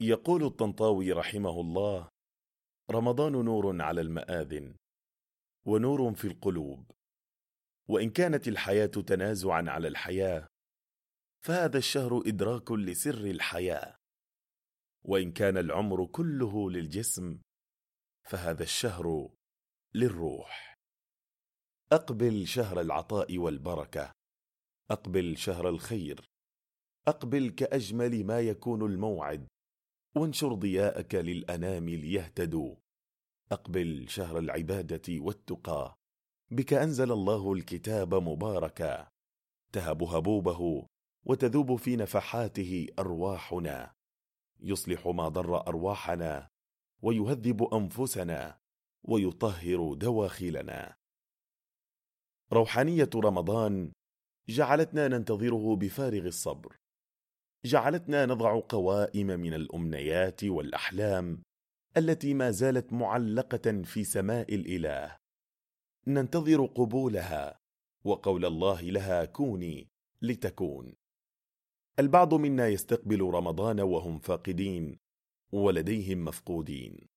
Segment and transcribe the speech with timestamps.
[0.00, 2.08] يقول الطنطاوي رحمه الله
[2.90, 4.76] رمضان نور على المآذن
[5.66, 6.90] ونور في القلوب
[7.88, 10.48] وإن كانت الحياة تنازعا على الحياة
[11.44, 13.96] فهذا الشهر إدراك لسر الحياة
[15.04, 17.40] وإن كان العمر كله للجسم
[18.28, 19.28] فهذا الشهر
[19.94, 20.76] للروح.
[21.92, 24.12] أقبل شهر العطاء والبركة
[24.90, 26.24] أقبل شهر الخير
[27.08, 29.46] أقبل كأجمل ما يكون الموعد
[30.16, 32.74] وانشر ضياءك للأنام ليهتدوا.
[33.52, 35.96] أقبل شهر العبادة والتقى.
[36.50, 39.08] بك أنزل الله الكتاب مباركا.
[39.72, 40.86] تهب هبوبه
[41.24, 43.92] وتذوب في نفحاته أرواحنا.
[44.60, 46.48] يصلح ما ضر أرواحنا
[47.02, 48.58] ويهذب أنفسنا
[49.04, 50.96] ويطهر دواخلنا.
[52.52, 53.92] روحانية رمضان
[54.48, 56.76] جعلتنا ننتظره بفارغ الصبر.
[57.66, 61.42] جعلتنا نضع قوائم من الأمنيات والأحلام
[61.96, 65.16] التي ما زالت معلقة في سماء الإله.
[66.06, 67.58] ننتظر قبولها
[68.04, 69.88] وقول الله لها كوني
[70.22, 70.94] لتكون.
[71.98, 74.98] البعض منا يستقبل رمضان وهم فاقدين
[75.52, 77.08] ولديهم مفقودين.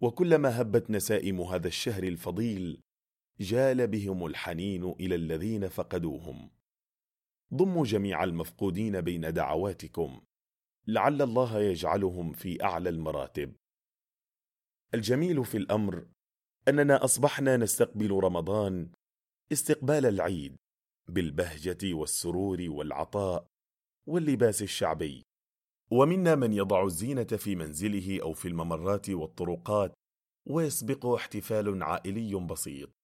[0.00, 2.80] وكلما هبت نسائم هذا الشهر الفضيل
[3.40, 6.50] جال بهم الحنين إلى الذين فقدوهم.
[7.54, 10.20] ضموا جميع المفقودين بين دعواتكم.
[10.86, 13.54] لعل الله يجعلهم في أعلى المراتب.
[14.94, 16.06] الجميل في الأمر
[16.68, 18.90] أننا أصبحنا نستقبل رمضان
[19.52, 20.56] استقبال العيد
[21.08, 23.46] بالبهجة والسرور والعطاء
[24.06, 25.22] واللباس الشعبي.
[25.90, 29.92] ومنا من يضع الزينة في منزله أو في الممرات والطرقات
[30.48, 32.97] ويسبق احتفال عائلي بسيط.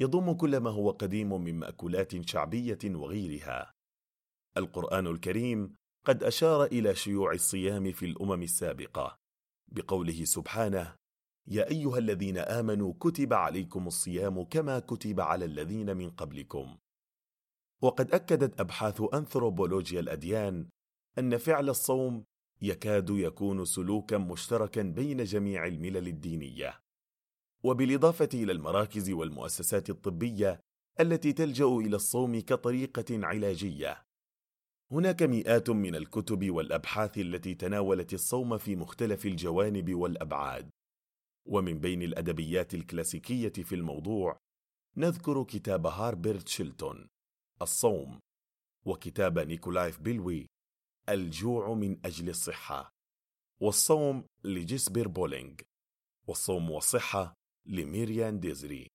[0.00, 3.72] يضم كل ما هو قديم من مأكولات شعبية وغيرها.
[4.56, 9.16] القرآن الكريم قد أشار إلى شيوع الصيام في الأمم السابقة
[9.68, 10.94] بقوله سبحانه
[11.46, 16.76] يا أيها الذين آمنوا كتب عليكم الصيام كما كتب على الذين من قبلكم.
[17.82, 20.68] وقد أكدت أبحاث أنثروبولوجيا الأديان
[21.18, 22.24] أن فعل الصوم
[22.62, 26.83] يكاد يكون سلوكا مشتركا بين جميع الملل الدينية.
[27.64, 30.60] وبالإضافة إلى المراكز والمؤسسات الطبية
[31.00, 34.04] التي تلجأ إلى الصوم كطريقة علاجية.
[34.92, 40.70] هناك مئات من الكتب والأبحاث التي تناولت الصوم في مختلف الجوانب والأبعاد.
[41.46, 44.38] ومن بين الأدبيات الكلاسيكية في الموضوع
[44.96, 47.08] نذكر كتاب هاربرت شيلتون
[47.62, 48.20] الصوم
[48.86, 50.46] وكتاب نيكولايف بيلوي
[51.08, 52.90] الجوع من أجل الصحة
[53.60, 55.60] والصوم لجسبر بولينج
[56.26, 57.34] والصوم والصحة
[57.66, 58.86] لميريان ديزري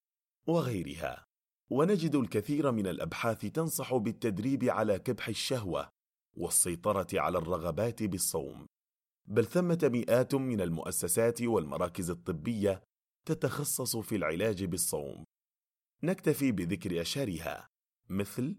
[0.47, 1.25] وغيرها.
[1.71, 5.89] ونجد الكثير من الأبحاث تنصح بالتدريب على كبح الشهوة
[6.37, 8.65] والسيطرة على الرغبات بالصوم.
[9.25, 12.83] بل ثمة مئات من المؤسسات والمراكز الطبية
[13.25, 15.25] تتخصص في العلاج بالصوم.
[16.03, 17.67] نكتفي بذكر أشهرها
[18.09, 18.57] مثل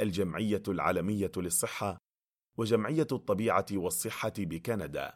[0.00, 1.98] الجمعية العالمية للصحة
[2.56, 5.14] وجمعية الطبيعة والصحة بكندا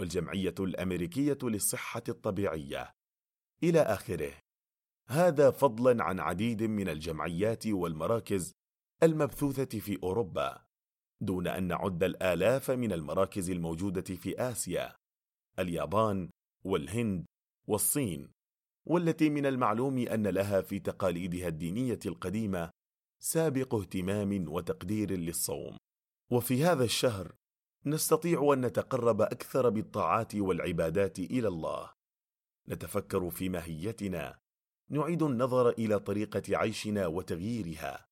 [0.00, 2.92] والجمعية الأمريكية للصحة الطبيعية.
[3.62, 4.32] إلى آخره.
[5.08, 8.52] هذا فضلا عن عديد من الجمعيات والمراكز
[9.02, 10.64] المبثوثة في أوروبا
[11.20, 14.96] دون أن نعد الآلاف من المراكز الموجودة في آسيا
[15.58, 16.30] اليابان
[16.64, 17.24] والهند
[17.66, 18.30] والصين
[18.86, 22.70] والتي من المعلوم أن لها في تقاليدها الدينية القديمة
[23.22, 25.76] سابق اهتمام وتقدير للصوم.
[26.30, 27.34] وفي هذا الشهر
[27.86, 31.90] نستطيع أن نتقرب أكثر بالطاعات والعبادات إلى الله.
[32.68, 34.38] نتفكر في ماهيتنا.
[34.90, 38.06] نعيد النظر إلى طريقة عيشنا وتغييرها.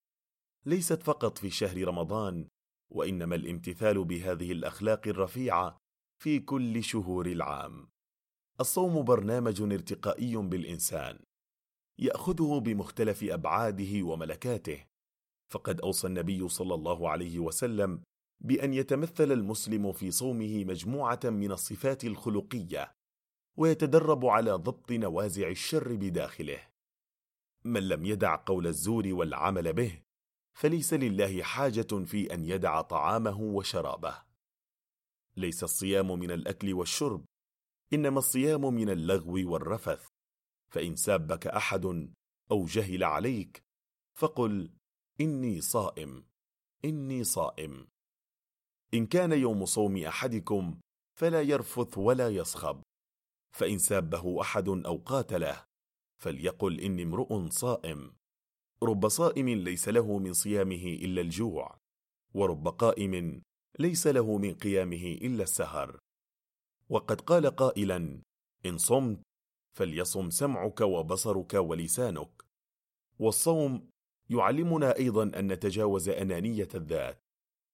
[0.66, 2.48] ليست فقط في شهر رمضان
[2.90, 5.78] وإنما الامتثال بهذه الأخلاق الرفيعة
[6.22, 7.88] في كل شهور العام.
[8.60, 11.18] الصوم برنامج ارتقائي بالإنسان
[11.98, 14.84] يأخذه بمختلف أبعاده وملكاته.
[15.52, 18.02] فقد أوصى النبي صلى الله عليه وسلم
[18.40, 22.92] بأن يتمثل المسلم في صومه مجموعة من الصفات الخلقية
[23.56, 26.68] ويتدرب على ضبط نوازع الشر بداخله.
[27.64, 30.02] من لم يدع قول الزور والعمل به
[30.58, 34.22] فليس لله حاجة في أن يدع طعامه وشرابه.
[35.36, 37.24] ليس الصيام من الأكل والشرب
[37.92, 40.08] إنما الصيام من اللغو والرفث.
[40.72, 42.12] فإن سابك أحد
[42.50, 43.62] أو جهل عليك
[44.18, 44.70] فقل
[45.20, 46.24] إني صائم
[46.84, 47.88] إني صائم.
[48.94, 50.80] إن كان يوم صوم أحدكم
[51.18, 52.82] فلا يرفث ولا يصخب.
[53.52, 55.64] فإن سابه أحد أو قاتله
[56.22, 58.12] فليقل إني امرؤ صائم.
[58.82, 61.78] رب صائم ليس له من صيامه إلا الجوع
[62.34, 63.42] ورب قائم
[63.78, 65.98] ليس له من قيامه إلا السهر.
[66.88, 68.22] وقد قال قائلا
[68.66, 69.22] إن صمت
[69.76, 72.44] فليصم سمعك وبصرك ولسانك.
[73.18, 73.88] والصوم
[74.30, 77.18] يعلمنا أيضا أن نتجاوز أنانية الذات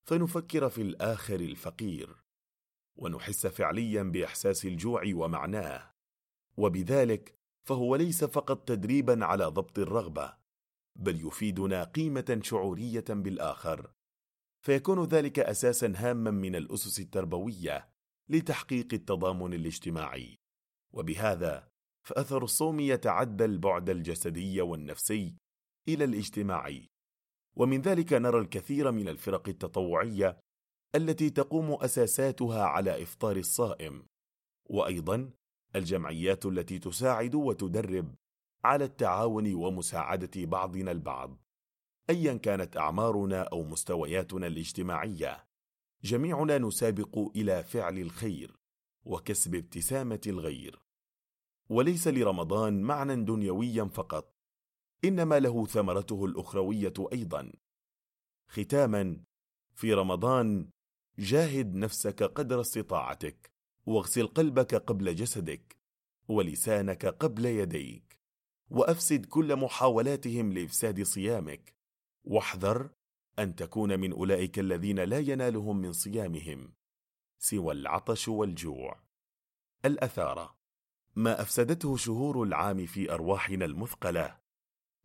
[0.08, 2.16] فنفكر في الآخر الفقير.
[2.98, 5.92] ونحس فعليا بإحساس الجوع ومعناه.
[6.56, 7.34] وبذلك
[7.68, 10.36] فهو ليس فقط تدريبا على ضبط الرغبة
[10.96, 13.90] بل يفيدنا قيمة شعورية بالآخر.
[14.64, 17.88] فيكون ذلك أساسا هاما من الأسس التربوية
[18.28, 20.38] لتحقيق التضامن الاجتماعي.
[20.92, 21.68] وبهذا
[22.06, 25.34] فأثر الصوم يتعدى البعد الجسدي والنفسي
[25.88, 26.88] إلى الاجتماعي.
[27.56, 30.40] ومن ذلك نرى الكثير من الفرق التطوعية
[30.94, 34.06] التي تقوم أساساتها على إفطار الصائم
[34.64, 35.30] وأيضا
[35.76, 38.14] الجمعيات التي تساعد وتدرب
[38.64, 41.38] على التعاون ومساعدة بعضنا البعض
[42.10, 45.44] أيا كانت أعمارنا أو مستوياتنا الاجتماعية.
[46.04, 48.56] جميعنا نسابق إلى فعل الخير
[49.04, 50.82] وكسب ابتسامة الغير.
[51.68, 54.34] وليس لرمضان معنى دنيويا فقط
[55.04, 57.52] إنما له ثمرته الأخروية أيضا.
[58.48, 59.20] ختاما
[59.74, 60.70] في رمضان
[61.18, 63.50] جاهد نفسك قدر استطاعتك
[63.86, 65.76] واغسل قلبك قبل جسدك
[66.28, 68.20] ولسانك قبل يديك
[68.70, 71.74] وأفسد كل محاولاتهم لإفساد صيامك.
[72.24, 72.90] واحذر
[73.38, 76.72] أن تكون من أولئك الذين لا ينالهم من صيامهم
[77.38, 79.00] سوى العطش والجوع.
[79.84, 80.56] الأثارة
[81.16, 84.38] ما أفسدته شهور العام في أرواحنا المثقلة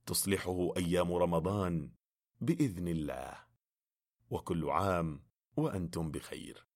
[0.06, 1.92] تصلحه أيام رمضان
[2.42, 3.38] بإذن الله.
[4.30, 6.73] وكل عام وأنتم بخير.